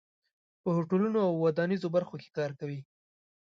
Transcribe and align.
په 0.61 0.69
هوټلونو 0.75 1.19
او 1.27 1.31
ودانیزو 1.45 1.87
برخو 1.95 2.15
کې 2.21 2.29
کار 2.37 2.51
کوي. 2.59 2.79